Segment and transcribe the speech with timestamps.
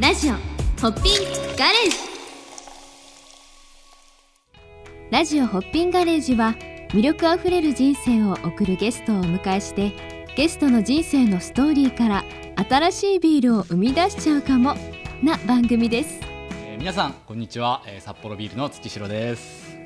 [0.00, 0.38] ラジオホ
[0.88, 1.14] ッピン
[1.58, 1.96] ガレージ。
[5.10, 6.54] ラジオホッピンガレージは
[6.88, 9.92] 魅力あふれる人生を送るゲストをお迎えして
[10.36, 12.24] ゲストの人生のストーリーから
[12.66, 14.74] 新しいビールを生み出しちゃうかも
[15.22, 16.18] な番組です、
[16.64, 19.76] えー皆さんこんにちは、えー札幌ビールの土城です、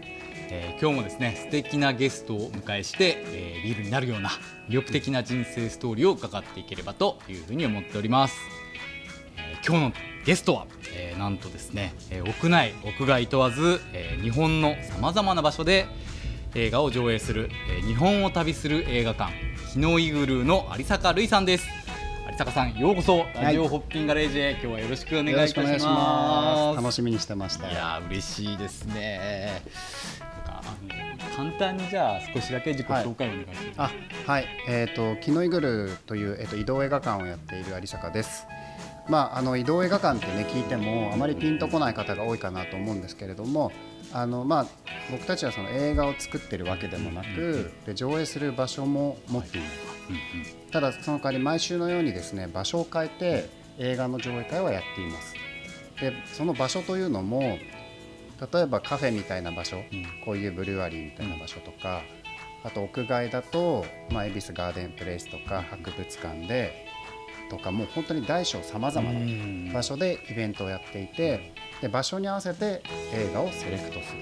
[0.49, 4.29] えー今日もですね素敵なゲストをお迎えして、えービールになるような
[4.68, 8.36] 魅力的な人生ストーリーを伺っていければというふうに思っております、
[9.67, 9.93] 今日の
[10.27, 15.86] ゲストは、えーなんとですね、えー屋内屋外問わず、えー日本のさまざまな場所で
[16.55, 19.32] 映画を上映する、えー日本を旅する映画館
[19.72, 21.67] 日のイグルーの有坂瑠衣さんです
[22.31, 27.71] 有坂さんようこそラジオホッピンガレージへ、今日はよろしくお願いいたします楽しみにしてました。
[27.71, 29.63] いやー嬉しいですね。
[31.36, 33.92] 簡単にじゃあ少しだけ自己紹介をお願いします。
[34.27, 38.47] あ、はい、えっ、とキノイグルというえっ、と移動映画館をやっている有坂です。
[39.08, 43.72] まああの移動映画館ってね聞いてもあまりピンとこない方が多いかなと思うんですけれども、
[44.12, 44.66] あのまあ
[45.10, 49.66] 僕たちはその映画を作ってるわけでもなく、で上映する場所も持っている。
[50.70, 55.34] ただその代わり毎週のようにですね場所を変えて映画の上映会はやっています。
[56.00, 57.58] でその場所というのも
[58.52, 59.77] 例えばカフェみたいな場所、
[60.25, 62.02] こういうブルワリーみたいな場所とか、
[62.64, 66.83] あと屋外だと、まあ、恵比寿ガーデンプレイスとか博物館で
[67.56, 74.19] とかもう本当に大小さまざまな場所でイベントをやっていてで場所に合わせて映画をセレクトする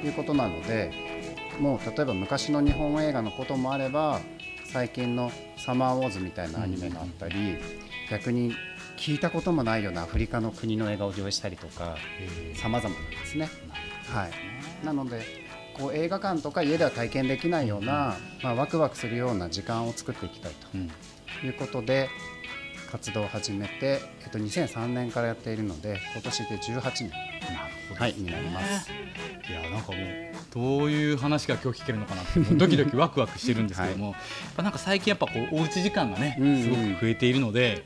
[0.00, 0.92] ということなので
[1.60, 4.20] もう例えば昔の日本映画のこともあれば
[4.66, 7.34] 最近の「サマーウォーズ」みたいなアニメがあったり
[8.10, 8.54] 逆に
[8.96, 11.96] 聞いたこともないようなアフリカの国の映画を上映したりとか
[12.54, 13.48] さまざまなんですね。
[14.12, 15.22] はい、なので
[15.74, 20.90] こう映画館とか家では体験できないような、まあ、ワクワクするような時間を作っていきたいうん。
[21.40, 22.08] ということで
[22.90, 27.10] 活動を始めて、えっと、2003年からやっているので今年で18年、
[27.98, 28.90] はい、になります。
[29.48, 34.14] いやなんかもうどういう話が今日聞けるのかなってドキドキワクワクしてるんですけども、 やっ
[34.56, 37.84] ぱなんか最近やっぱこうおうち時間がねすごく増えているので、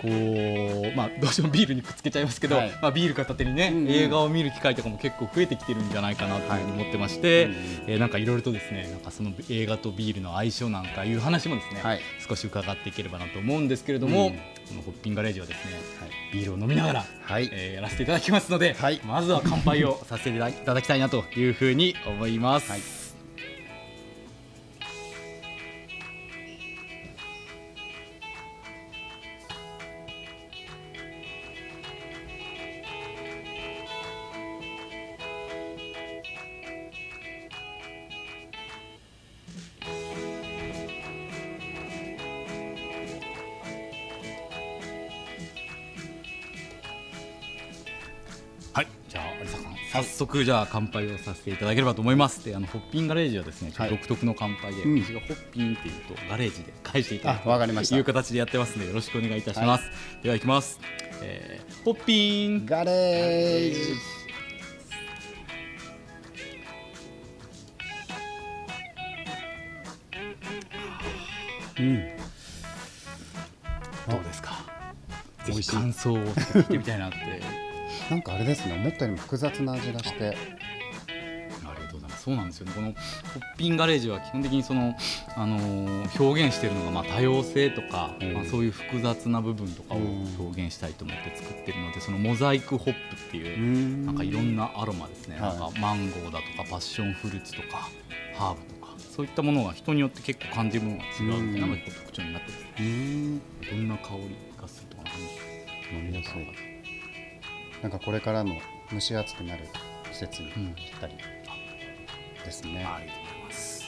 [0.00, 2.70] こうまあどうしてもビールにくっつけちゃいますけど、はい。
[2.80, 7.58] まあビール片手にね、映画を見る機会とかも結構増えてきてるんじゃないかなというふうに思ってまして、うんうん。
[7.88, 12.00] えーなんかいろいろとですねなんかその映画とビールの相性なんかいう話もですね、はい。
[12.28, 14.32] 少し伺っていければなと思うんですけれども、うん。
[14.68, 16.10] このホッピンガレージはですねはい。
[16.32, 17.48] ビールを飲みながら、はい。
[17.52, 19.00] えーやらせていただきますので、はい。
[19.04, 22.70] まずは乾杯をさせていただきたいなというふうに思います。
[22.70, 22.80] はい、
[50.02, 52.44] 早速じゃあ乾杯をさせていただければと思います。
[52.44, 59.84] で、あのホッピンガレージはですね、はい独特の乾杯で、うん私がホッピンっていうとガレージで返していただくあわかりましたという形でやってますので、よろしくお願いいたします。
[60.22, 60.80] では行きます。
[61.22, 62.66] えー、ホッピン。
[62.66, 63.80] ガレージ
[71.78, 71.96] うん
[74.08, 74.54] どうですか？
[75.44, 77.75] ぜひ感想を聞いてみたいなって。
[78.10, 82.22] なんかあれですね思ったよりも複雑な味がしてありがとうございます。
[82.24, 82.72] そうなんですよね。
[82.74, 84.94] このホッピンガレージは基本的にその
[85.36, 95.36] あのー表現しているのがまあ多様性とか、うんまあそういう複雑な部分とかをうん表現したいと思って作ってるので、そのモザイクホップっていう、んなんかいろんなアロマですね。
[95.40, 97.88] はいなんかマンゴーだとかパッションフルーツとか
[98.34, 102.70] ハーブとかそういったものが人によって結構感じるものが違うみたいなのが特徴になってますね。
[102.80, 103.38] うん
[103.70, 106.75] どんな香りがするとかなんですか飲みやすい
[107.86, 108.56] なんかこれからの
[108.90, 109.62] 蒸し暑くなる
[110.10, 111.14] 季節にぴったり
[112.44, 113.84] ですね、ありがとうございます。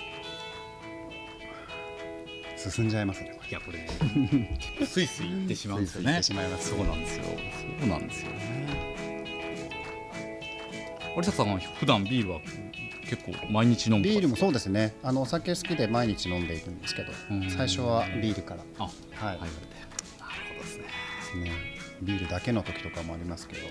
[2.70, 3.88] 進んじゃいますねこいやこれ
[4.86, 6.22] スイスイいってしまうんですよね。
[6.22, 7.24] そうなんですよ。
[7.80, 8.94] そうなんですよね。
[11.16, 12.40] 有坂さんは普段ビールは
[13.04, 19.50] 結構毎日飲むれビールもそうですねあのお酒好きで毎日飲んでいるんですけどうん最初はビールからあ、はいはい、なる
[20.50, 20.84] ほどですね。
[20.84, 23.62] ですねビールだけの時とかもありますけど。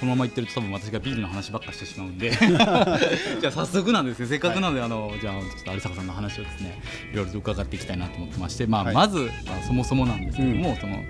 [0.00, 2.30] このまま言ってると多分私がビールの話ばっかしてしまうんで。
[2.34, 4.26] じゃあ早速なんですね。
[4.26, 6.80] せっかくなので、あのじゃあちょっと有坂さんの話をですね
[7.12, 8.94] いろいろと伺っていきたいなと思ってまして、まあはい。
[8.94, 11.04] まず、まあ、そもそもなんですけども、その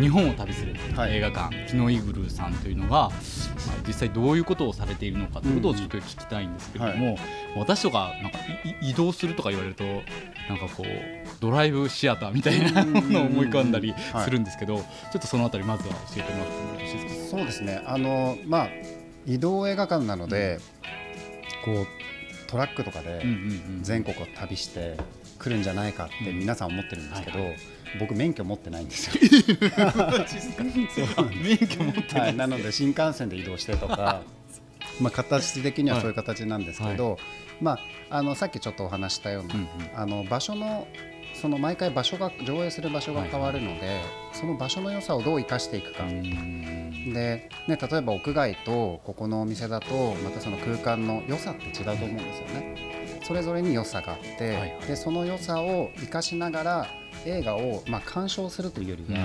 [0.00, 3.12] 日本を旅するはい映画館、キノイグルーさんというのが、まあ、
[3.86, 7.18] 実際どういうことをされているのかということをちょっと聞きたいんですけれども、
[7.56, 8.38] 私とかなんか
[8.82, 14.24] いい移動するとか言われるとなんかこうドライブシアターみたいなものを思い浮かんだりはい。
[14.24, 14.84] するんですけど、ちょ
[15.18, 17.36] っとそのあたりまずは教えてもらってもよろしいですか？
[17.38, 17.82] そうですね。
[17.86, 18.68] あのまあ
[19.26, 20.58] 移動映画館なので、
[21.64, 21.86] こう
[22.46, 24.96] トラックとかでうんうんうん全国を旅して
[25.38, 27.38] 来るんじゃないかって皆さん思ってるんですけど、
[28.00, 29.70] 僕免許持ってないんですよ。
[31.16, 32.36] あ免許持っては、ないい。
[32.36, 34.22] なので新幹線で移動してとか
[35.00, 37.18] まあ形的にはそういう形なんですけど、
[37.60, 37.78] ま
[38.10, 39.68] あ、あのさっきちょっとお話したような、うんうん。
[39.96, 40.86] あの場所の
[41.34, 44.00] その毎回場所が上映する場所が変わるので、
[44.32, 46.04] その場所の良さをどう生かしていくか。
[46.04, 47.12] うん。
[47.12, 53.20] で、ね、例えば屋外とここのお店だとまたその空間の良さって違うと思うんですよね。
[53.24, 54.78] それぞれに良さがあって、はいはい。
[54.86, 56.86] でその良さを生かしながら
[57.26, 59.18] 映画をまあ鑑賞するというよりは、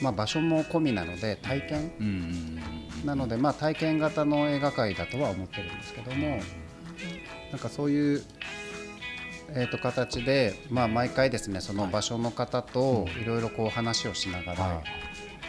[0.00, 2.60] まあ、場所も込みなので体験。
[3.04, 6.40] なのでまあ体験型の映画界だとは思ってるんですけども
[7.52, 8.22] なんかそういう、
[9.50, 13.24] えー、と形で、まあ、毎回ですねその場所の方とい。
[13.24, 14.82] ろいろこう話をしながら、は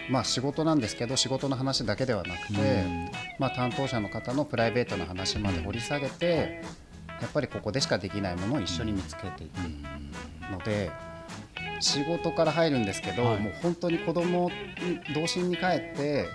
[0.09, 3.09] まあ、仕事なんですけど仕事の話だけではなくて、うん。
[3.37, 6.61] まあ、担当者の方のプライベートな話まで掘り下げて
[7.21, 9.83] やっぱりここでしかできないものを一緒に見つけていくうん。
[10.51, 10.91] ので
[11.81, 13.39] 仕事から入るんですけど、はい。
[13.39, 16.27] もう本当に子供に童心に帰って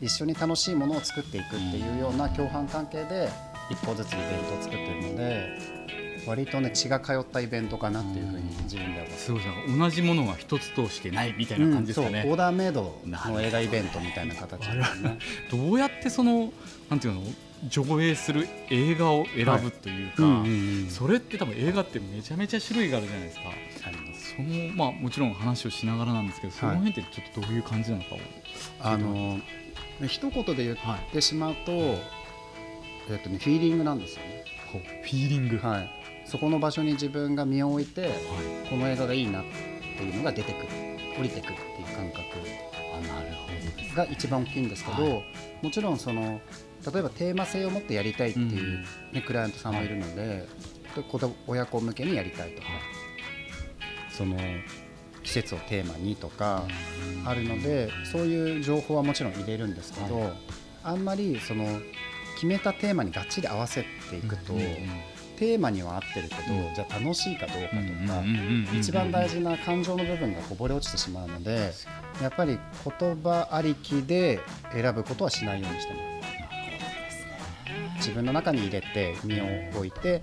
[0.00, 3.28] 一緒に楽しいものを作っていくっていうような共犯関係で
[3.70, 5.81] 一個ずつイベントを作っているので
[6.26, 9.32] 割とね血が通ったイベントかなっていうふうに自分ではす。
[9.32, 9.42] ごい
[9.78, 12.32] 同じものが一つ通してないみたいな感じですかね、うんそう。
[12.32, 15.18] オーダーメイドの映画イベントみたいな形ですね。
[15.50, 16.52] どうやってその
[16.90, 17.22] なんていうの
[17.68, 20.44] 上映する映画を選ぶというか、
[20.90, 23.50] それって多分映画ってめちゃめちゃ種類があるじゃないですか。
[23.86, 24.34] あります。
[24.36, 28.18] そのまあもちろん話をしながらなんですけどその辺ってちょっとどういう感じなのかを、
[28.80, 29.40] あの
[30.06, 31.70] 一言で言っはいてしまうと,、
[33.10, 34.44] えっとね、フィーリングなんですよね。
[34.72, 36.01] フィーリング、はい、
[36.32, 38.12] そこの場所に自分が身を置いてはい。
[38.70, 39.44] この映画がいいなっ
[39.98, 40.68] ていうのが出てくる
[41.18, 42.22] 降りてくるっていう感覚。
[43.94, 45.22] が一番大きいんですけど、は
[45.60, 46.40] もちろんその
[46.90, 48.78] 例えばテーマ性を持ってやりたいっていう、
[49.12, 50.48] ねクライアントさんもいるので
[50.96, 52.68] で子供親子向けにやりたいとか、
[54.10, 54.38] その
[55.22, 56.64] 季節をテーマにとか
[57.26, 60.34] あるのでそういう情報はもちろん入れるんですけど、は
[60.82, 61.66] あんまりその
[62.36, 64.54] 決めたテーマにがっちり合わせていくと、
[65.42, 66.74] テーマには合ってるけど、うん。
[66.74, 67.74] じゃあ楽しいかどうかと
[68.12, 71.72] か、うん一番大事な感情の部分がこぼれ落ちてしまうので
[72.22, 72.60] やっぱり
[73.00, 74.38] 言葉ありきで
[74.72, 76.12] 選ぶことはしないようにしてます。
[77.96, 79.44] 自分の中に入れて身を
[79.74, 80.22] 置いて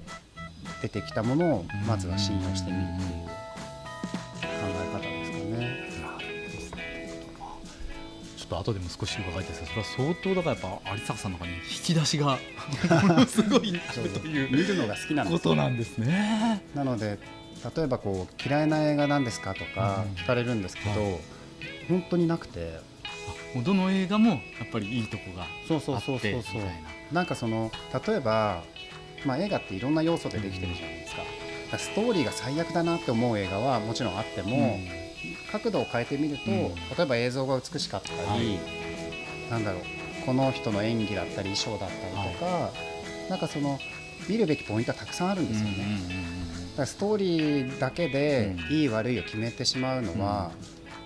[0.81, 2.83] 出てきたものをまずは信用してみる。
[2.83, 3.28] っていう
[8.49, 12.37] と後でも少し伺いたいですそれは相当だからやっぱ有坂さんの中に引き出しが
[13.07, 16.61] も のすごいあるという見るのが好きなんでこすよとなんですね。
[16.75, 17.19] なので
[17.75, 20.13] 例えばこう嫌いな映画なんですかとかうん。
[20.15, 21.19] 聞かれるんですけど、
[21.89, 22.79] 本当になくて。
[23.57, 26.31] あどの映画もやっぱりいいとこがそうそうあってみそう。
[26.31, 26.89] そうそうたいな。
[27.11, 27.71] なんかその
[28.07, 28.63] 例えば、
[29.25, 31.15] まあ、映画っていろんな要素でできてるじゃないです
[31.71, 34.79] か,、ストーリーが最悪だなって思う映画はもちろんあっても、
[35.51, 36.57] 角度を変えてみると、うん。
[36.57, 38.59] 例えば映像が美しかったり、はい。
[39.51, 39.81] なんだろう
[40.25, 42.71] この人の演技だったり衣装だったりとか、
[43.29, 43.79] なんかその
[44.27, 45.99] 見るべきポイントはたくさんあるんですよね。
[46.71, 48.75] だからストーリーだけでうん。
[48.75, 50.51] いい悪いを決めてしまうのは、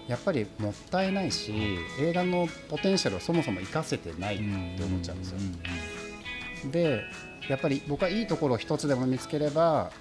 [0.08, 1.54] やっぱりもったいないし
[2.02, 4.38] 映画のポテンシャルをそもそも生かせてないっ
[4.78, 5.38] て思っちゃうんですよ。
[6.72, 7.04] で
[7.50, 9.92] やっぱり僕はいいところを一つでも見つければ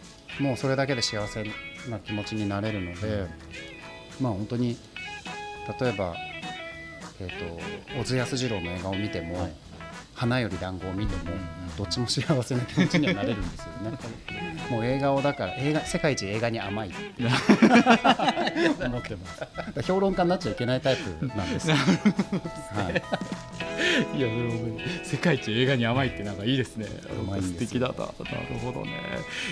[0.41, 1.45] もうそれだけで幸せ
[1.89, 3.27] な気持ちになれるので、
[4.21, 4.77] まあ本当に
[5.81, 6.15] 例えば、
[7.21, 9.53] えー、と小津安二郎の映画を見ても、はい。
[10.15, 13.99] 花より団子を見ても、うんうんどっちも幸せな気持ちにはなれるんですよね。
[14.71, 16.97] もう映画をだから映画世界一映画に甘いって
[18.87, 19.27] 思ってま
[19.83, 19.83] す。
[19.83, 21.71] 評論家になっちゃいけないタイプなんです。
[21.71, 21.77] は
[22.91, 23.03] い。
[24.17, 24.29] いや
[25.03, 26.87] 世界一映画に甘いってなんかいいですね。
[26.87, 27.95] すよ敵だな。
[27.95, 28.13] なる
[28.63, 28.93] ほどね。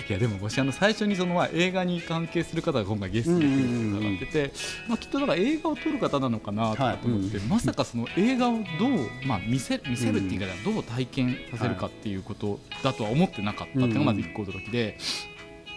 [0.09, 4.53] いやでも私あの最初にそのまあ映画に関係する方が今回ゲストで来るって伺ってて、
[4.87, 14.97] まあきっとだから映画を撮る方なのかなと思って、まさかその映画をどうまあ見せ見せるっていうかどう体験させるかっていうことだとは思ってなかったっていうのがまず一個驚きで、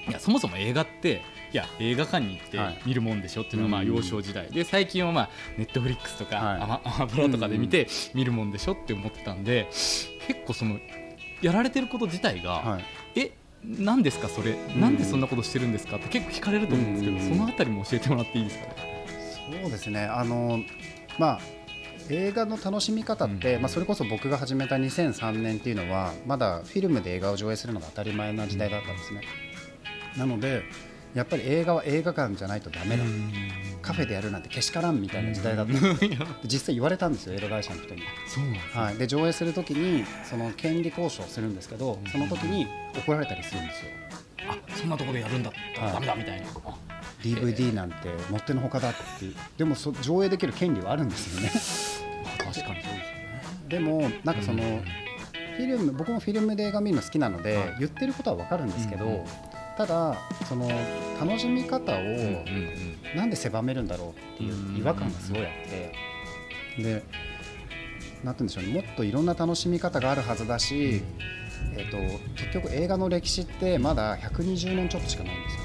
[0.09, 1.23] いやそもそも映画って。
[1.53, 9.69] いや映画館に行ってはい見るもんでしょっていうのがまあうん幼少時代で最近はまあネットフリックスとかはいアマプラとかで見て見るもんでしょって思ってたんで
[10.27, 10.81] 結構その
[11.43, 12.85] やられてること自体が、はい。
[13.21, 13.31] え
[13.63, 15.99] 何ですかそれ、んなんでそんなことしてるんですか？
[15.99, 18.75] って結構聞かれると思うんですけど、うんそのあたりも教えてもらっていいですかね？
[19.63, 20.07] そうですね。
[20.07, 20.59] あの
[21.21, 21.41] まあ
[22.11, 23.63] 映画の楽しみ方って、うん。
[23.63, 29.23] まあそれこそ僕が始めた2003年っていうのはまだフィルムで映画を上映するのが当たり前な時代だったんですね。
[30.17, 30.63] なので
[31.15, 33.05] やっぱり映画は映画館じゃないとダメだ。
[33.83, 35.73] カフェでやるなんてけしからんみたいな時代だった。
[36.45, 43.91] 実際言われたんですよ映画会社の人に、そうなんですはい、で上映するときにその権利交渉するんですけどその時に怒られたりするんですよ。
[44.49, 45.51] あそんなところでやるんだ。
[45.51, 46.77] ったらダメだみたいな、あ
[47.23, 49.35] DVD なんてもってのほかだっていう。
[49.57, 51.94] でもそ上映できる権利はあるんですよね
[53.75, 54.85] でもなんかその、うん。
[55.57, 57.77] フィルム僕もフィルムで映画見るの好きなので、はい。
[57.81, 59.25] 言ってることは分かるんですけど、うんうん
[59.77, 60.17] ただ
[60.49, 60.69] その
[61.21, 67.03] 楽しみ方をうんうんなんで狭めるんだろうっていう違和感がすごいあって、で
[68.23, 68.73] なんて言うんでしょうね。
[68.73, 71.03] もっといろんな楽しみ方があるはずだし、
[71.77, 71.97] えー、と
[72.37, 75.65] 結局映画の歴史ってまだ120年ちょっとしかないんですよ。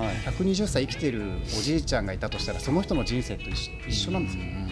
[0.00, 1.22] はい、120歳生きてる
[1.58, 4.63] おじいちゃんがいたとしたらその人の人生と一緒一緒なんですよ、ううん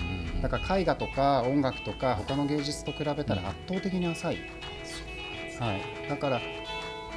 [0.42, 4.38] だから絵画とか音楽とか他の芸術と比べたら圧倒的に浅い、
[5.58, 6.40] はい、だから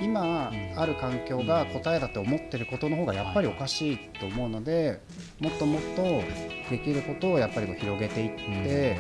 [0.02, 0.80] 今うん。
[0.80, 5.00] ある環境が答えだって思ってることの方がやっぱりおかしいと思うので
[5.40, 6.22] もっともっと
[6.70, 8.98] できることをやっぱり広げていって、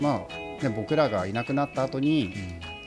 [0.00, 2.34] まあ、ね、僕らがいなくなった後に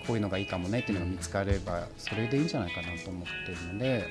[0.06, 4.06] こういうのがいいかもねっていうのが見つかればそれでいいんじゃないかなと思ってるので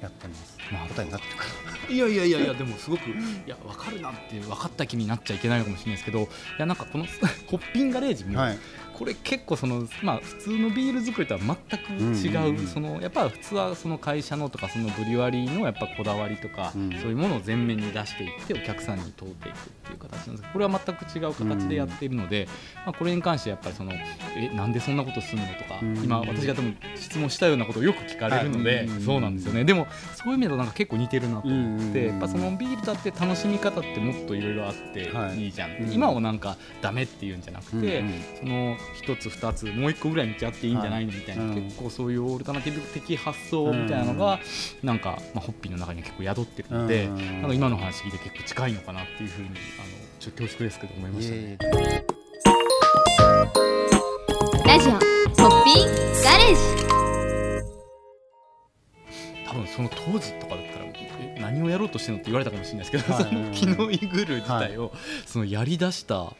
[0.00, 0.51] やってます。
[0.72, 1.44] まあ答えになってるか
[1.92, 3.12] いやいやいやいやでもすごくい
[3.46, 6.26] や分かるなって分かった気になっちゃいけないのかもしれないですけどい
[6.58, 7.04] やなんかこの
[7.46, 8.58] ホッピンガレージも、はい
[9.02, 12.56] これ結構そのまあ普通のビール作りとは全く違う,、うんうん。
[12.58, 20.42] うんそのやっぱ普通はその会社のとかそのブリュワリーのやっぱこだわりとか、うんそういうものを前面に出していってお客さんに通っていくっていう形なんです。
[20.42, 22.46] けどこれは全く違う形でやっているので、
[22.86, 23.90] まあ、これに関してやっぱりその
[24.36, 29.64] えなんでそんなことするのとか、うん今私が多分質問したようなことをよく聞かれるので、はいそうなんですよね。
[29.64, 35.44] でもそういう意味だとなんか結構似てるなと思って、うんうんうんやっぱそのビールだって楽しみ方ってもっといろいろあってはい。
[35.44, 35.92] いいじゃんって、うん。
[35.92, 38.22] 今をなんかダメっていうんじゃなくて、うんうん。
[38.40, 41.56] その一つ二つもう一個ぐらい見ちゃっていいんじゃないのみたいな、はい。
[41.56, 44.40] うん結構そういうオルタナティブ的発想みたいなのが、
[44.82, 47.16] なんか、まあ、ホッピーの中には結構宿ってるので、うん。
[47.42, 49.56] なんか今の話聞いて結構近いのかなっていうふうにあの
[50.20, 51.58] ちょっと恐縮ですけど思いましたね。
[54.64, 55.86] ラジオホッピン
[56.22, 56.60] ガレージ。
[59.46, 60.82] 多分その当時とかだったら
[61.22, 63.24] え何をやろうとしてるのって言われたかもしれないですけど、はい。
[63.24, 64.92] そのキノイグル自体を、
[65.26, 66.34] そのやり出した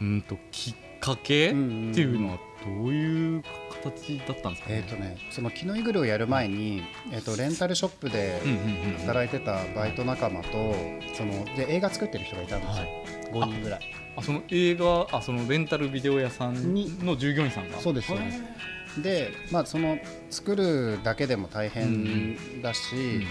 [0.00, 0.74] うんときっ
[1.06, 1.50] かけ？
[1.50, 3.42] っていうのはどういう
[3.84, 4.76] 形だったんですかね？
[4.76, 6.82] えーとね、そのキノイグルをやる前に、
[7.12, 10.74] えー、とレンタルショップでうんうんうん働いてたバイト仲間と
[11.14, 12.86] そので映画作ってる人がいたんですよ、
[13.32, 13.80] 5人ぐらい。
[14.16, 17.78] あその映画あそのレンタルビデオ屋さんにの従業員さんが？
[17.78, 19.02] そうですそうです。
[19.02, 19.98] で、まあ、その
[20.30, 23.26] 作るだけでも大変だし、うん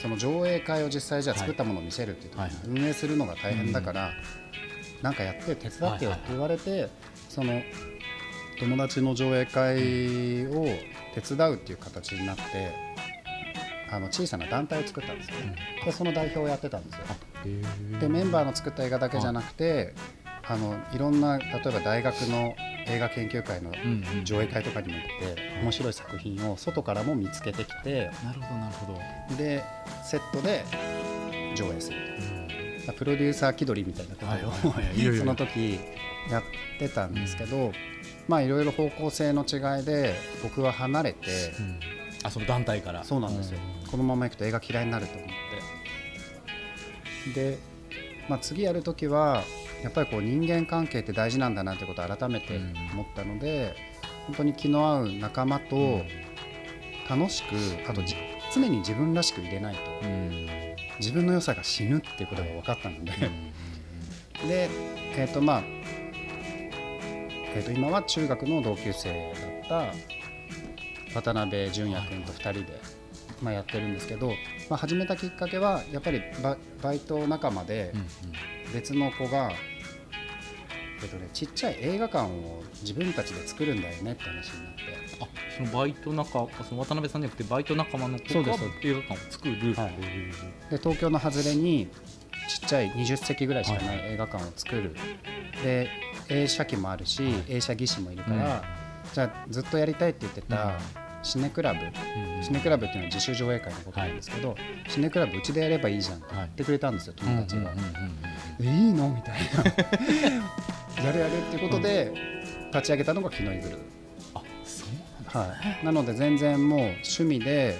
[0.00, 2.50] その上映会を実際じゃあ作ったものを見せるっていうと、はい。
[2.66, 4.12] 運営するのが大変だから、
[5.02, 6.88] なんかやって手伝ってよって言われて、
[7.28, 7.60] その
[8.58, 10.66] 友達の上映会を
[11.14, 12.42] 手伝うっていう形になって
[13.90, 15.36] あの小さな団体を作ったんですよ。
[15.36, 17.04] ね、でその代表をやってたんですよ。
[17.98, 19.94] でメンバーの作った映画だけじゃなくて、
[20.46, 22.54] あのいろんな例えば大学の
[22.86, 29.62] 映画研究会のうんうん上映会とかにも行って面白い作品を外からも見つけてきてなるほどなるほど、で
[30.04, 30.64] セットで
[31.54, 31.96] 上映する
[32.34, 32.39] と
[32.96, 34.24] プロデューサー気取りみたいなこ
[34.62, 35.78] とを、その時
[36.30, 36.42] やっ
[36.78, 37.72] てたんですけど、
[38.28, 41.26] まあいろいろ方向性の違いで僕は離れて、
[41.58, 41.80] うん。
[42.22, 43.04] あその団体から。
[43.04, 43.58] そうなんですよ、
[43.90, 45.28] このままいくと映画嫌いになると思っ
[47.34, 47.40] て。
[47.40, 47.58] で、
[48.28, 49.42] まあ、次やるときは
[49.82, 52.56] やっぱりこう人間関係って大事なんだなってことを改めて
[52.92, 53.74] 思ったので、
[54.26, 56.02] 本当に気の合う仲間と
[57.08, 57.54] 楽しく
[57.88, 58.14] あとじ
[58.54, 59.80] 常に自分らしく入れないと。
[60.02, 60.69] うん
[61.00, 63.12] 自分の良さが死ぬっていうことが分かったので、
[64.46, 64.68] で、
[65.16, 65.62] えーとまあ
[67.52, 69.32] えー、と今は中学の同級生
[69.68, 69.92] だっ
[71.12, 72.80] た渡辺淳也君と2人で、
[73.42, 74.28] まあ、やってるんですけど、
[74.68, 77.92] まあ、始めたきっかけはやっぱりババイト仲間で
[78.72, 79.50] 別の子が、
[81.02, 85.09] えーとね、ちっちゃい映画館を自分たちで作るんだよねって話になって。
[85.20, 89.92] あそのバイト仲その渡辺さんじゃなくてバイト仲間の子が映画館を作る、はい。
[90.70, 91.88] で東京の外れに
[92.48, 94.94] ちっちゃい20席ぐらいしかない映画館を作る、
[95.62, 95.88] で
[96.28, 98.64] 映写機もあるし、映写技師もいるから、
[99.12, 100.78] じゃあずっとやりたいって言ってた
[101.22, 101.82] シネクラブ、う
[102.40, 104.56] んシネクラブっていうのは自主上映会のことなんですけど、
[104.88, 107.70] シネクラブうちでやればいいじゃんって言ってくれたんですよ、友達が。
[108.58, 109.10] いいの？
[109.10, 109.34] みたい
[110.96, 111.04] な。
[111.04, 112.12] やるやるっていうことで
[112.72, 113.78] 立ち上げたのがキノイグル、
[115.32, 117.78] はい、なので全然もう趣味で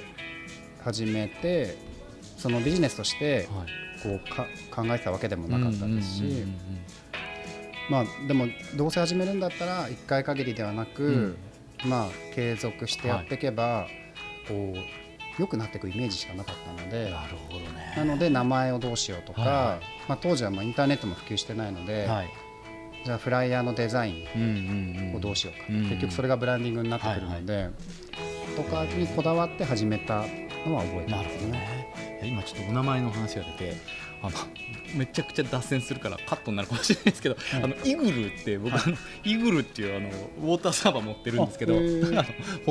[0.83, 1.77] 始めて
[2.37, 3.91] そのビジネスとしてはい。
[4.03, 6.45] こうか考えてたわけでもなかったですし、
[7.91, 11.37] まあでもどうせ始めるんだったら1回限りではなく、
[11.85, 13.87] まあ継続してやっていけば、
[14.49, 17.95] こう良くなっていくイメージしかなかったのでなるほどね。
[17.97, 22.29] なので名前をどうしようとか、はいまあ、当時はまあインターネットも普及してないので、はい
[23.05, 27.71] じゃあフライヤーのデザインをどうしようか、うん結局それがブランディングになってくるので、
[28.57, 30.25] とかにこだわって始めた
[30.67, 31.89] のは覚えてなるほどますね。
[32.23, 33.75] 今ちょっとお名前の話が出て
[34.23, 34.33] あの
[34.95, 41.75] めちゃくちゃ脱線するからカットになるかもしれないですけど、はいあのイグルって僕、あのイグルっていうあのウォーターサーバー持ってるんですけど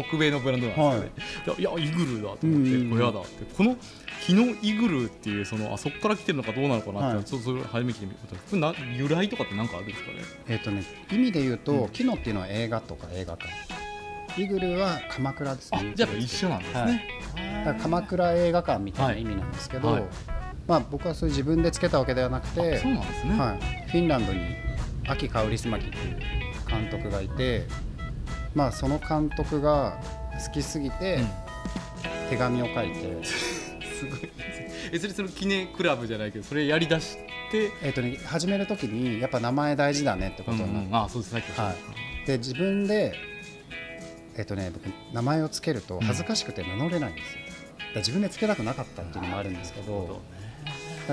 [0.03, 2.89] 北米のブランドなんですよね、い、やいやイグルだと思って、うんうんうん。
[2.89, 3.45] これやだって。
[3.55, 3.77] この
[4.19, 7.25] 日のイグルっていうそのあそこから来てるのかどうなのかなって、はい。
[7.25, 10.17] そうそれ初めて見たこれな由来とかって何かあるんですかね？
[10.49, 11.89] えっ、とね意味で言うと、うん。
[11.89, 13.49] キノっていうのは映画とか映画館。
[14.37, 17.03] イグルは鎌倉ですあねじゃあ一緒なんですね、
[17.65, 20.03] だから鎌倉映画館みたいな意味なんですけど、はい
[20.69, 24.55] まあ、僕はそれ自分でつけたわけではなくて、そうなんですね、はい、フィンランドに
[25.07, 26.19] 秋香りすまきっていう
[26.69, 27.65] 監督がいて、
[28.53, 29.99] まあ、その監督が
[30.45, 32.29] 好きすぎてうん。
[32.29, 34.71] 手紙を書いて、 すごいですね。
[34.91, 37.17] えそれその記念クラブじゃないけどそれやりだし
[37.51, 40.95] てえっとね、始める時にやっぱ名前大事だねってことになって、うんうん。
[40.95, 43.15] あそうですさはい、で自分で、
[44.37, 47.39] えっとね、僕名前をつけると恥ずかしくて名乗れないんですよ。
[47.39, 50.38] だから自分でつけたくなかったっていうのもあるんですけどだ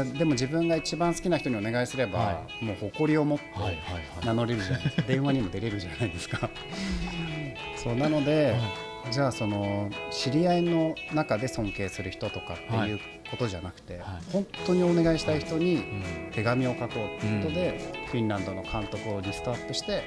[0.05, 4.27] でも自分が一番好きな人にお願いすれば、はもう誇りを持ってはいはいはい。
[4.27, 4.83] 名乗れるじゃない。
[4.83, 6.51] ですか電話にも出れるじゃないですか。
[7.77, 8.57] そうなので、
[9.11, 13.01] じゃあその知り合いの中で尊敬する人とかっていう
[13.31, 14.03] ことじゃなくて、はい。
[14.33, 16.05] 本当にお願いしたい人にうん。
[16.33, 20.03] 手紙を書こうということで、フィンランドの監督をリストアップして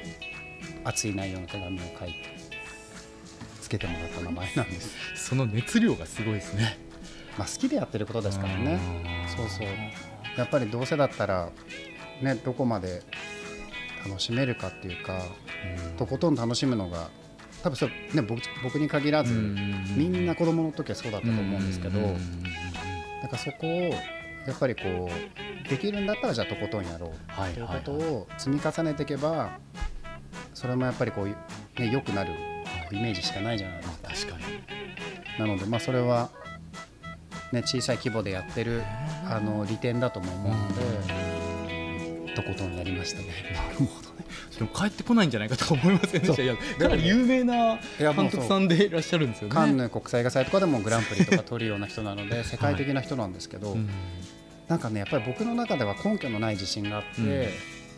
[0.84, 2.40] 熱い内容の手紙を書いて
[3.62, 6.78] つけてもらった名前なんです、 その熱量がすごいですね
[7.40, 8.78] まあ、好きでやってることですからね。
[9.36, 9.68] そうそう。
[10.38, 11.50] やっぱりどうせだったら
[12.22, 13.02] ねどこまで
[14.06, 15.22] 楽しめるかっていうか
[15.98, 17.10] とことん楽しむのが
[17.64, 19.34] 多分それ、ね、僕僕に限らず、
[19.96, 22.00] みんな子供の時はそうだったと思うんですけど、
[23.22, 27.54] だからそこをやっぱりこうできるんだったらじゃあとことんやろうはい。
[27.54, 29.60] ということを積み重ねていけば
[30.54, 31.26] それもやっぱりこう、
[31.82, 32.34] ね、良くなる
[32.92, 34.34] イメージしかないじゃないですか。
[34.34, 34.80] 確かに。
[35.40, 36.30] なので、まあ、それは、
[37.52, 38.84] ね、小さい規模でやってる
[39.28, 40.68] あの利点だとも思うの
[42.28, 43.28] でとことんやりましたね。
[43.54, 44.26] なるほどね。
[44.58, 49.54] でも帰ってこないんじゃないかと思いませんでしたいやかなり有名な監督さんでいらっしゃるんですよね。
[49.54, 53.90] カンヌ国際映画祭とかでもグランプリとか取るような人なので 世界的な人なんですけど、うん。
[54.68, 57.42] なんかねやっぱり僕の中では根拠のない自信があって、うん。
[57.42, 57.48] や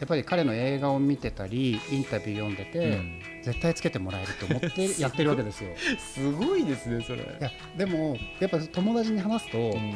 [0.06, 5.70] っぱり彼の映画を見てたりインタビュー読んでて、うん絶対つけてもらえると思って やってるわけですよ。
[5.98, 7.22] すごいですねそれ。
[7.22, 9.94] いやでもやっぱ友達に話すと、いうん。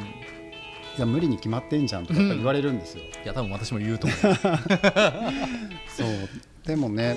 [0.98, 3.04] や無理に決まってんじゃんとか言われるんですよ。
[3.04, 4.18] いや多分私も言うと思う。
[5.88, 6.28] そう。
[6.66, 7.16] でもね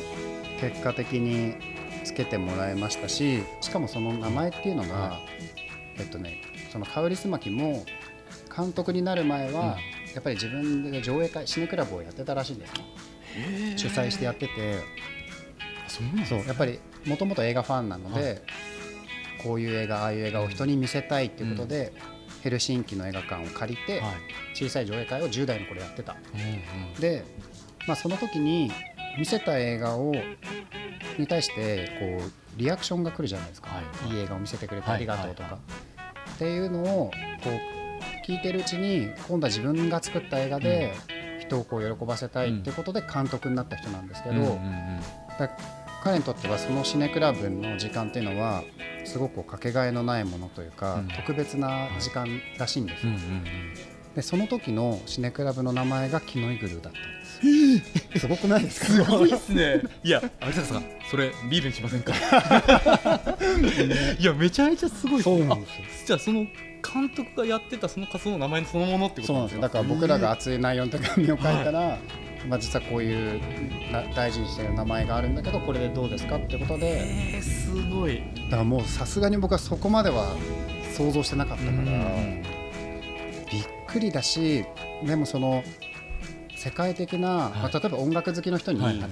[0.62, 1.56] 結果的に
[2.04, 5.20] つけてもらいましたししかもその名前っていうのが、は
[5.98, 7.86] えっとねその香りすまきも
[8.56, 10.13] 監督になる前は、うん。
[10.13, 13.78] やっぱり自分で上映会シネクラブをやってたらしいんですね。
[13.78, 14.52] 主催してやってて
[15.89, 18.36] そうやっぱりもともと映画ファンなので、は
[19.43, 21.93] こういう映画ああいう映画を人に見せたいっていうことで、
[22.41, 24.12] ヘルシンキの映画館を借りて、はい。
[24.54, 26.15] 小さい上映会を10代の頃やってた。
[26.99, 27.23] で、
[27.88, 28.71] まあ、その時に
[29.17, 30.13] 見せた映画を
[31.17, 34.13] に対してこうリアクションが来るじゃないですか、はい。
[34.13, 34.97] い、い映画を見せてくれてはい。
[34.97, 35.60] ありがとうとか、は
[36.36, 37.12] っていうのを
[37.43, 40.93] こう聞いてるうちに今度は自分が作った映画で
[41.49, 45.01] 人をこう喜ばせたいっていうことで監督になった人なんですけど、うんうんうん。
[45.38, 45.49] だ
[46.03, 48.63] 彼にとってはそのシネクラブの時間っていうのは
[49.03, 51.07] すごくかけがえのないものというか、うん。
[51.09, 53.43] 特別な時間らしいんですよ、うんうん
[54.15, 56.99] でその時のシネクラブの名前がキノイグルだった。
[56.99, 57.18] んですよ
[58.17, 58.86] すごくないですか？
[58.88, 59.82] すごいですね。
[60.04, 62.13] いや、有田さん、それビールにしませんか？
[64.19, 65.38] いや、めちゃめちゃすごいですね。
[65.38, 66.45] そうなんですじゃあ、その
[66.82, 71.97] 監督がやってたその活動の名前そのものってことそうなんですよだから僕らが熱い内容の手紙を書いたら、
[72.47, 73.41] まあ、実はこういう
[73.91, 77.04] な大事にしてる名前があるんだけどこれでどうですかってことで
[77.36, 78.23] えー、すごい。
[78.45, 80.34] だからもうさすがに僕はそこまでは
[80.95, 82.43] 想像してなかったからうん
[83.52, 84.63] びっくりだし
[85.06, 85.63] でもその
[86.60, 89.00] 世界的な、まあ、例えば音楽好きの人に、はい。
[89.00, 89.10] はい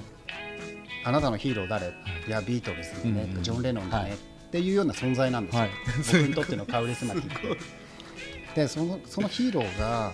[1.05, 1.91] あなたのヒーロー誰、い、
[2.29, 4.17] やビートルズだね、ジョン・レノンだね、はい。
[4.17, 4.17] っ
[4.51, 5.71] ていうような存在なんですよ、はい。
[5.95, 7.29] 僕にとってのカウリスマキって。
[8.55, 10.11] でそのそのヒーローが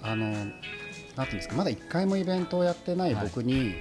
[0.00, 3.74] あのなんていうんですかまだ1回もイベントをやってない僕に、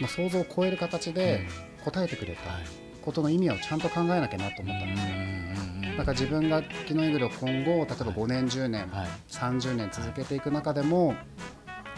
[0.00, 1.46] まあ、想像を超える形で
[1.82, 2.62] 答えてくれたはい。
[3.00, 5.96] ことの意味をちゃんと考えなきゃなと思ったんですよ。
[5.96, 9.08] だから自分がキノイグルを今後例えば5年10年、はい。
[9.30, 11.14] 30年続けていく中でも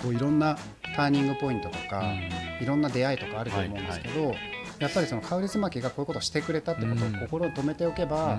[0.02, 0.58] こういろんな
[0.94, 2.14] ターニングポイントとか、
[2.60, 4.34] いろんな出会いとかあると思うんですけど、
[4.78, 7.18] やっぱりそのカウリスマキがこういうことをしてくれたってことをうん。
[7.20, 8.38] 心に留めておけば、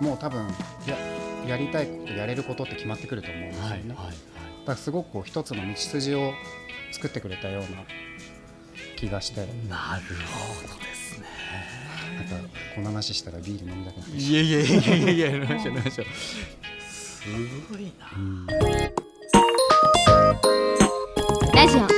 [0.00, 0.46] もう多分
[0.86, 0.96] や。
[1.46, 3.86] やりたいことやれることって決まってくると思うんですよね、はいはいはい。
[3.86, 4.12] だか
[4.72, 6.32] らすごくこう一つの道筋を
[6.90, 7.68] 作ってくれたような
[8.96, 9.40] 気がして。
[9.40, 9.48] なる
[10.26, 11.26] ほどですね。
[12.30, 16.06] なんかこの話したらビール飲みたくなってきいやいやいやいやいややりましょうやりましょう。
[16.90, 17.22] す
[17.70, 18.06] ごいな。
[18.08, 19.07] たうん
[20.42, 21.88] ラジオホッ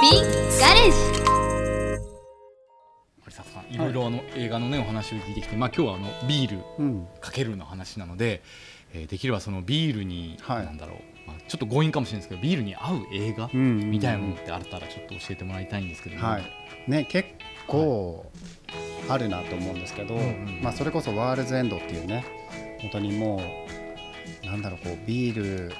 [0.00, 0.96] ピーガレージ。
[3.26, 7.06] 有坂さんいろいろあの映画のねお話を聞いてきてまあ今日はあのビールうん。
[7.20, 8.42] かけるの話なので、
[8.94, 10.64] えーできればそのビールに、はい。
[10.64, 16.42] なんだろう、まあ、ちょっと強引かもしれないですけどビールに合う映画うんみたいなものってあったらちょっと教えてもらいたいんですけども、はい。
[16.88, 17.28] ね、結
[17.66, 18.24] 構
[19.08, 20.60] あるなと思うんですけど、うんうん。
[20.62, 22.24] まあ、それこそ「ワールズエンド」っていうね
[22.80, 23.40] 本当にも
[24.42, 25.72] うなんだろうこうビール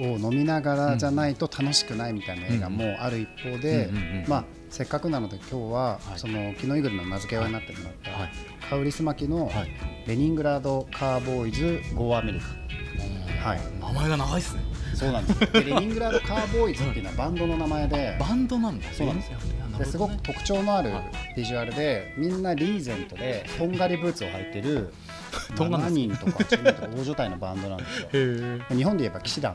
[0.00, 3.90] を飲みながらじゃないと楽しくないみたいな映画もある一方で、
[4.26, 6.18] まあ、せっかくなので今日は、はい。
[6.18, 8.30] そのキノイグルの名付け親になってもらった、はい
[8.68, 9.70] カウリスマキのはい。
[10.06, 13.48] レニングラードカーボーイズ・ゴーアメリカ。
[13.48, 13.60] はい。
[13.78, 14.62] 名前が長いですね。
[14.94, 18.86] そうなんですで レニングラードカーボーイズっていうのはバンドの名前でバンドなんだ。
[18.92, 19.32] そうなんです。
[19.32, 19.38] よ
[19.78, 21.04] ですごく特徴のあるはい
[21.36, 24.92] ビジュアルでみんなリーゼントでとんがりブーツを履いてる
[25.56, 28.76] とんがり7人とか8人とか大所帯のバンドなんですよ。
[28.76, 29.54] 日本で言えば騎士団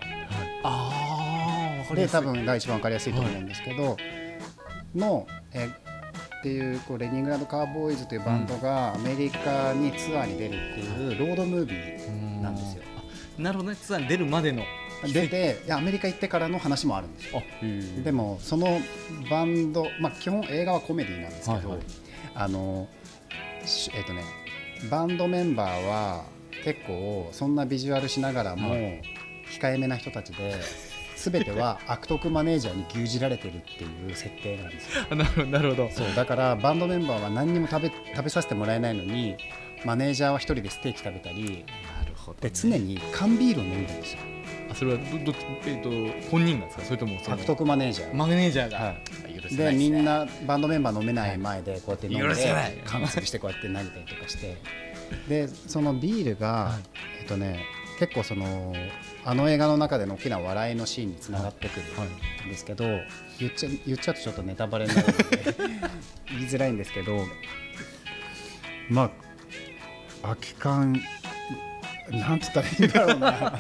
[0.64, 3.98] ああわかりで多分が一番分かりやすいと思うんですけど、
[4.96, 5.70] のえ
[6.40, 12.84] っていうこうレニングラードカーボーイズというバンドがアメリカにツアーに出るっていうロードムービーなんですよ。
[13.40, 13.76] あなるほどね。
[13.76, 14.64] ツアーに出るまでの。
[15.08, 17.42] 出ていやアメリカ行ってからの話もあるんですよ。
[18.04, 18.82] でもその
[19.30, 21.80] バンド、まあ、基本映画はコメディなんですけど、はいはい。
[22.36, 22.88] あの
[23.66, 24.24] しえっ、とね
[24.90, 26.24] バンドメンバーは
[26.64, 30.56] 結構そんなビジュアルしながらもは控えめな人たちで。
[31.20, 35.06] 全ては悪徳マネージャーに牛耳られてるっていう設定なんですよ。
[35.10, 35.90] あ なるほどなるほど。
[35.92, 39.36] そうだからバンドメンバーは何にも食べ食べさせてもらえないのに
[39.84, 41.66] マネージャーは一人でステーキ食べたり
[42.00, 44.20] なるほどで常に缶ビールを飲んでるんですよ。
[44.24, 44.39] あ
[44.76, 45.90] それはどどえっ、と
[46.30, 46.86] 本人なんですか？
[46.86, 48.16] それともその悪徳マネージャー。
[48.16, 49.56] マネージャーが、はい。
[49.56, 54.58] でみんねなバンドメンバー飲めない前でこうやって飲んで缶潰してこうやって投げたりとかして。
[55.28, 56.78] でそのビールが、
[57.20, 57.60] えっとね
[58.00, 58.74] 結構その
[59.26, 62.86] あの映画の中での大きな笑いのシーンにつながってくるはいんですけど
[63.40, 65.56] 言っちゃ言っちゃうとちょっとネタバレになるので
[66.30, 67.18] 言いづらいんですけど
[68.90, 69.10] まあ
[70.22, 71.02] 空き缶
[72.12, 73.32] なんつったらいいんだろうな。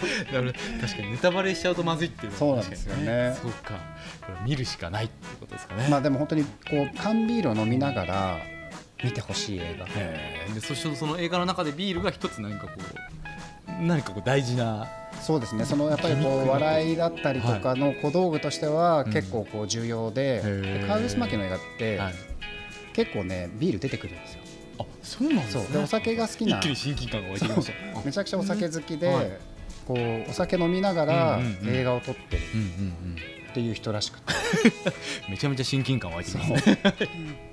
[0.81, 3.35] 確かにネタバレしちゃうとまずいっていうそうなんですよね。
[3.41, 3.75] そうか。
[4.25, 6.49] これ見るしかないってことですかね、まあでも本当にこ
[6.93, 8.37] う缶ビールを飲みながら
[9.03, 9.85] 見てほしい映画。
[10.53, 14.87] でそしてその映画の中でビールが一つ何かこう何かこう大事な
[15.21, 15.65] そうですね。
[15.65, 20.41] そのやっぱりこう笑いだったりとかの小道具としてはうん結構こう重要で,、
[20.87, 22.13] カールスマキの映画ってはい。
[22.93, 24.41] 結構ねビール出てくるんですよ。
[25.17, 25.83] あそうなんですね。
[25.83, 26.57] お酒が好きな。
[26.57, 27.99] 一気に親近感が湧いてきました。
[27.99, 29.31] あめちゃくちゃお酒好きで、はい
[29.87, 32.41] こうお酒飲みながら映画を撮ってる。
[33.49, 34.33] っていう人らしくて、
[35.27, 36.77] めちゃめちゃ親近感湧いてきますね。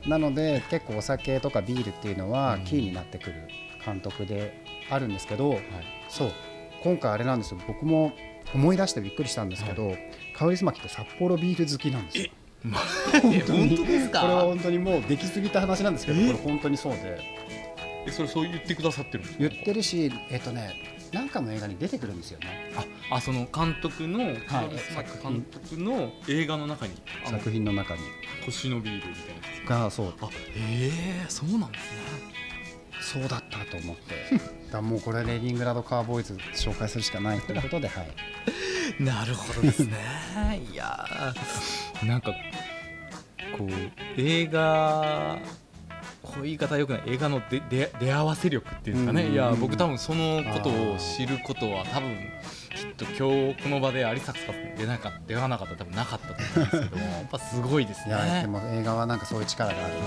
[0.07, 2.65] なので結構お酒とかビールっていうのはうん。
[2.65, 3.35] キーになってくる
[3.83, 5.61] 監督であるんですけど、はい。
[6.11, 6.33] そう。
[6.83, 7.61] 今回あれなんですよ。
[7.67, 8.13] 僕も
[8.55, 9.97] 思い出してびっくりしたんですけど、
[10.35, 12.31] カウリスマキって札幌ビール好きなんですよ。
[13.23, 13.33] 本
[13.71, 14.21] 当ですか？
[14.21, 16.27] これは本当にもうできすぎた話なんですけどえ？
[16.27, 17.01] これ本当にそうで。
[17.05, 17.21] え
[18.13, 19.39] それそう言ってくださってるんですか？
[19.41, 20.75] 言ってるしえっとね
[21.13, 22.73] なんかの映画に出てくるんですよね。
[23.11, 26.95] ああその監督の、カリスマ作品監督の映画の中に。
[27.25, 28.01] 作品の中に。
[28.45, 30.15] 星のビールみたいながそう。
[30.21, 30.91] あえ
[31.23, 32.01] えそうなんですね。
[33.01, 34.15] そうだったと思って。
[34.73, 38.09] だもうこれレニングラードカーボーイズ紹介するしかないということではい。
[39.03, 39.95] なるほどですね。
[40.73, 42.07] いやー。
[42.07, 42.33] なんか
[43.57, 43.71] こう
[44.21, 45.39] 映画
[46.27, 47.03] こういう言い方はよくない。
[47.07, 49.29] 映画の出出出会わせ力っていうんですかね、うん。
[49.29, 52.17] うんうんいや僕多分そのことを知ることは多分
[52.75, 55.73] きっと今日この場で有坂さん出なかった出会わなかった。
[55.73, 60.01] ら多分なかったと思うんですけどやっぱすごいですいねやでも映画はなんかそういう力があるな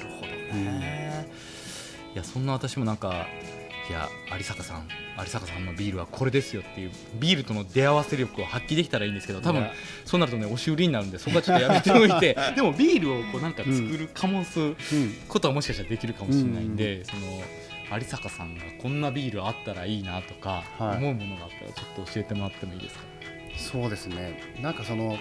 [0.00, 1.28] るほどね、
[2.14, 3.26] いやそんな私もなんか
[3.88, 9.66] いや有坂さん有坂さんのビールはこれですよっていうビールとの出会わせ力を発揮できたらいいんですけど多分
[10.04, 14.76] そうなるとね押し売りになるんでそこはちょっとやめておいて でもビールをこうなんか作るかもすうん
[15.28, 17.42] ことはもしかしたらできるかもしれないんで、その
[17.98, 20.96] 有坂さんがこんなビールあったらいいなとかはい。
[20.98, 23.04] 思うものがあったらちょっと教えてもらってもいいですか、
[23.56, 24.40] そうですね。
[24.62, 25.18] なんかその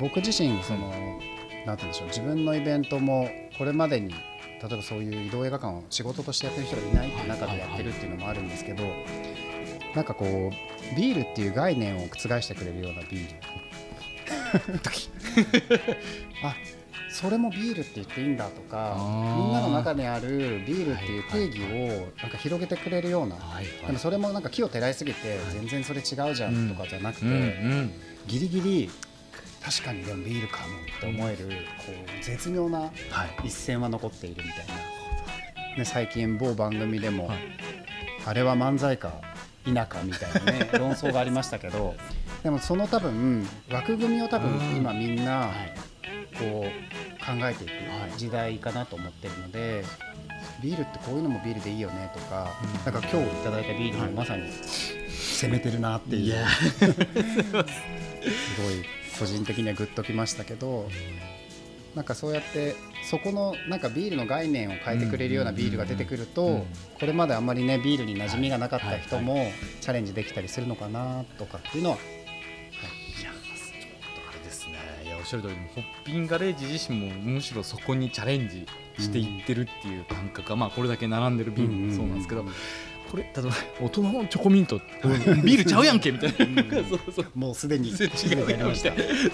[0.00, 1.20] 僕自身その
[1.66, 4.14] なんて言うんでしょう自分のイベントもこれまでに
[4.66, 8.82] 例えばそういう移動映画館を仕事としてやってる人がいないって中でやってるっていうのもあるんですけど
[9.94, 13.34] なんかこうビールっていう概念を覆してくれるようなビール。
[16.42, 16.54] あ
[17.10, 21.60] それもビールって言っていいんだとかみんなの中にあるビールっていう定義
[21.92, 27.26] をなんか広げてくれるような、はいでもそれもなんか木をてらいすぎて全然それ違うじゃんとかじゃなくて、
[28.26, 28.90] ギリギリ
[29.64, 30.64] 確かにでもビールかも
[30.96, 31.48] って思える
[31.78, 32.90] こう絶妙なはい。
[33.44, 34.66] 一線は残っているみたい
[35.72, 37.38] な、ね、最近某番組でも、はい。
[38.26, 39.22] あれは漫才か
[39.64, 41.94] 否かみたいなね 論争がありましたけど
[42.42, 44.76] でもその多分枠組みを多分うん。
[44.76, 45.74] 今みんなはい。
[46.38, 48.18] こう考えていくはい。
[48.18, 49.82] 時代かなと思ってるので
[50.62, 52.92] ビールってこういうのもビールでいいよねとかうん。
[52.92, 54.42] なんか今日いただいたビールもまさに
[55.08, 56.22] 攻めてるなっていう。
[56.24, 56.46] いや。
[56.76, 56.84] す
[58.60, 58.84] ごい
[59.18, 60.88] 個人的にはグッときましたけど
[61.94, 62.74] なんかそうやって
[63.08, 66.54] そこのなんかビールの概念を変えてくれるようなビールが出てくるとうん。
[66.54, 66.62] うん
[66.98, 69.46] これまであんまりねビールに馴染みがなかった人はいも
[69.82, 71.98] チャレンジできたりするのかなとかっていうのは、い
[73.22, 74.78] やちょっとあれですね。
[75.04, 78.66] いやおっしゃる通りホッピンガレージ自身もむしろそこにチャレンジ
[78.98, 82.46] していってるっていう感覚が、まあこれだけ並んでる瓶もそうなんですけど、
[83.14, 83.50] これ例えば
[83.80, 84.78] 大人のチョコミント
[85.44, 86.70] ビールちゃうやんけみたいな、うん。
[86.90, 87.26] そうそう。
[87.36, 88.10] もうすでに違う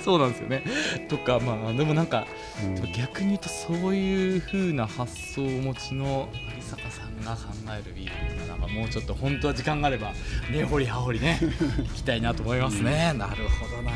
[0.04, 0.62] そうなんですよね。
[1.08, 2.26] とかまあでもなんか
[2.62, 2.92] うん。
[2.92, 10.12] 逆に言うとそういう風な発想をお持ちの有坂さんが考えるビールっていうのはなんかもうちょっと本当は時間があれば
[10.52, 13.92] 根掘り葉掘りね 行きたいなと思いますね、なるほどな。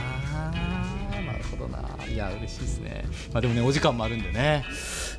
[1.26, 2.06] なるほどな。
[2.10, 3.04] いや嬉しいですね。
[3.34, 4.64] まあでもねお時間もあるんでね。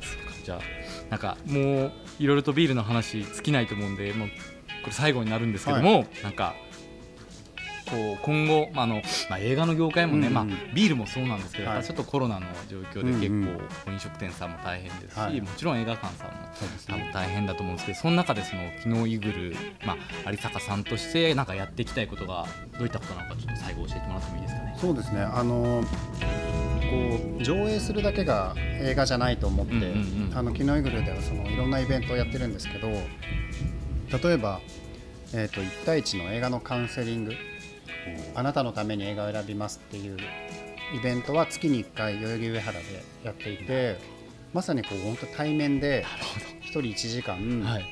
[0.00, 4.28] うかじゃあなんかもういろいろとビールの話尽きないと思うんでもう
[4.86, 6.54] これ最後になるんですけども、なんか
[7.90, 11.84] こう今後、まああのまあ、映画の業界もね、うんうんまあ、ビールもそうなんですけど、はい。
[11.84, 13.28] ちょっとコロナの状況で結
[13.84, 15.40] 構飲食店さんも大変ですし、はい。
[15.40, 16.34] もちろん映画館さんも
[16.86, 22.46] 多分大変だと思うんですけどその中でその昨日イグル、まあ、有坂さんとしてなんかやっていきたいことが
[22.76, 24.76] どういったことなのかちょっと最後教えてもらってもいいですかね？
[24.78, 25.22] そうですね。
[25.22, 25.84] あの
[26.86, 30.36] こう上映するだけが映画じゃないと思って、うんうんうん。
[30.36, 32.88] あのキノイグルではそのいろんなイベントをやってるんですけど
[34.10, 34.60] 例えば、
[35.32, 37.32] えー、と1対1の映画のカウンセリング。
[38.36, 40.16] あなたのために映画を選びますっていう
[40.94, 42.84] イベントは月に1回代々木上原で
[43.24, 43.98] やっていて
[44.52, 46.04] まさにこう本当対面で
[46.62, 47.84] 1人1時間、はい。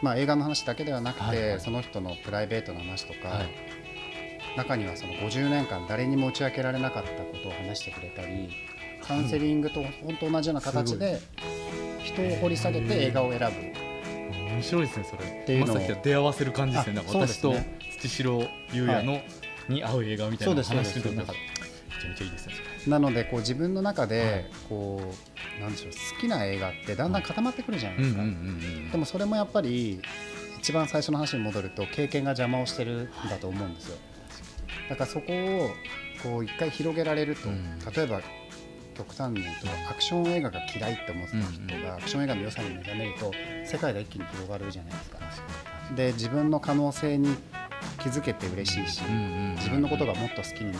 [0.00, 1.60] まあ、映画の話だけではなくて、はいはい。
[1.60, 3.70] その人のプライベートの話とか、はい。
[4.56, 8.50] 中にはその50年間誰にも打ち明けられなかったことを話してくれたり
[9.02, 11.20] カウンセリングと本当同じような形で
[12.02, 13.79] 人を掘り下げて映画を選ぶ
[14.60, 15.44] 面白いですねそれ。
[15.46, 15.74] ていうのを。
[15.76, 16.94] まさき出会わせる感じですね。
[16.94, 17.54] なんか私と
[18.00, 19.20] 土城優也の、
[19.68, 24.10] に合う映画みたいな話めちゃめちゃいいですねそなのでこう自分の中はい。
[24.10, 25.00] でこ
[25.58, 28.22] うなんでしょう好きな映画ってだんだん固まってくるじゃないですか、
[28.92, 30.00] でもそれもやっぱり
[30.58, 33.98] 一番最初の話に戻ると経験が邪魔をしてるんだと思うんですよ。
[34.88, 35.70] だからそこを
[36.22, 37.78] こう一回広げられると、うん。
[37.94, 38.20] 例えば
[39.00, 43.32] 極端に言うとアクション映画が嫌いって思ってた人がアクション映画の良さに目覚めると
[43.64, 45.18] 世界が一気に広がるじゃないですか。
[45.96, 47.34] で自分の可能性に
[48.00, 49.02] 気づけて嬉しいし、
[49.56, 50.78] 自分のことがもっと好きにな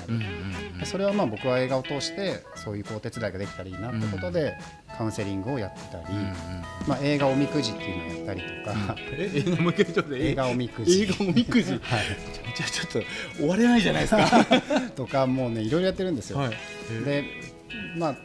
[0.79, 4.55] る、それはまあ僕は映画を通してそういうこうお手伝いができたらいいなってことで、
[4.97, 6.05] カウンセリングをやってたり、
[6.87, 11.03] まあ、映画おみくじっていうのをやったりとか、 え映画もう一回ちょっと映画おみくじ。
[11.03, 11.73] 映画おみくじ。
[11.73, 11.81] はい、
[12.57, 13.03] じゃあちょっと
[13.37, 14.45] 終われないじゃないですか。
[14.97, 16.39] とかもうねいろいろやってるんですよ。
[16.39, 16.51] はい。
[17.05, 17.25] で
[17.97, 18.17] まあ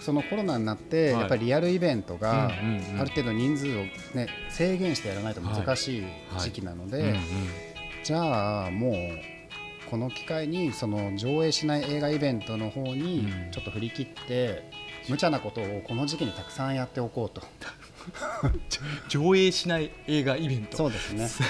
[0.00, 1.20] そのコロナになって、はい。
[1.20, 3.82] やっぱりリアルイベントがある程度人数を、
[4.14, 6.04] ね、制限してやらないと難しい
[6.38, 7.14] 時期なので、
[8.02, 8.94] じゃあもう
[9.90, 13.50] この機会にその上映しない映画イベントの方にうん。
[13.52, 14.68] ちょっと振り切って、
[15.08, 17.42] 無茶なことをこの時期にたくさんやっておこうと
[19.08, 20.76] 上映しない映画イベント。
[20.76, 21.42] そうですねす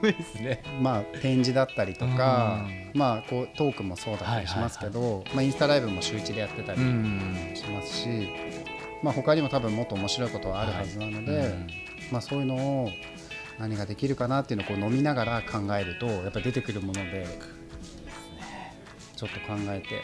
[0.00, 0.62] ごいですね。
[0.80, 7.52] まあ展示だったりとか、まあこうトークもそうだったりしますけど、まあインスタライブも週一でやってたりん。
[7.54, 8.08] しますし、
[9.02, 11.66] まあ他にも多分もっと面白いことはあるはずなので、うん
[12.10, 12.92] まあそういうのを
[13.58, 17.26] 何ができるかなっていうのをこう飲みながら考えるとやっぱり出てくるもので
[19.16, 20.02] ちょっと考えて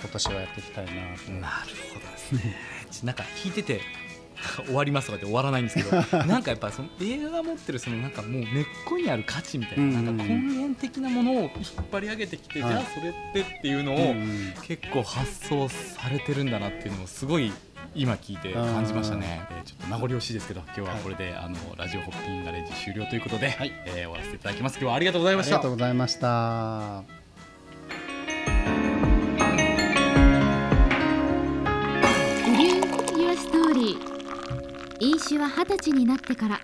[0.00, 1.32] 今年はやっていきたいなと。
[1.32, 2.54] なるほどですね。
[2.90, 3.80] ちなんか聞いてて。
[4.66, 5.90] 終わりますとかって終わらないんですけど
[6.26, 10.04] なんかやっぱその映画が持ってるそのなんかもう根っこにある価値みたいな,、うんうんうん。
[10.06, 11.50] なんか根源的なものを引っ
[11.90, 12.72] 張り上げてきて、はい。
[12.72, 14.14] じゃあそれってっていうのを、
[14.62, 17.52] 結構発想されてるんだなっていうのをすごい
[17.94, 23.72] 今聞いて感じましたね、えーちょっと名残惜しいですけど今日はこれで、あのラジオホッピンガレージ終了ということで、はい。
[23.86, 24.74] えー終わらせていただきます。
[24.74, 25.56] 今日はありがとうございました。
[25.56, 27.02] ありがとうございました。
[32.44, 32.84] Believe
[33.16, 34.15] Your Story
[34.98, 36.60] 飲酒は二十歳になってから。